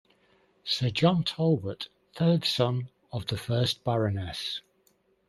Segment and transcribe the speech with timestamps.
[0.63, 4.59] Sir John Talbot, third son of the first Baroness.